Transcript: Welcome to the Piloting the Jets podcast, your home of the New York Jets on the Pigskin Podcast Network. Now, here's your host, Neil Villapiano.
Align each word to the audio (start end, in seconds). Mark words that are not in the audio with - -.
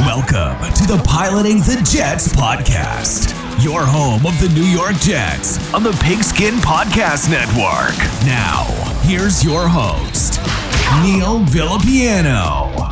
Welcome 0.00 0.74
to 0.74 0.84
the 0.84 1.00
Piloting 1.06 1.58
the 1.58 1.80
Jets 1.88 2.26
podcast, 2.26 3.30
your 3.64 3.82
home 3.84 4.26
of 4.26 4.36
the 4.40 4.48
New 4.52 4.64
York 4.64 4.96
Jets 4.96 5.72
on 5.72 5.84
the 5.84 5.92
Pigskin 6.02 6.54
Podcast 6.54 7.30
Network. 7.30 7.96
Now, 8.26 8.64
here's 9.02 9.44
your 9.44 9.68
host, 9.68 10.40
Neil 11.04 11.38
Villapiano. 11.46 12.91